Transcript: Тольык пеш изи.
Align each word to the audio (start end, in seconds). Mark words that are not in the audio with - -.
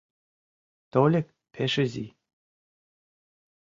Тольык 0.91 1.27
пеш 1.53 1.73
изи. 1.83 2.05